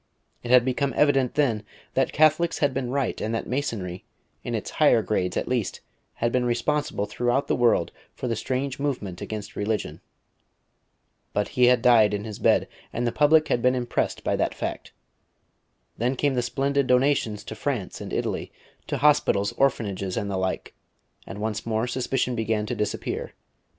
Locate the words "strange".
8.35-8.79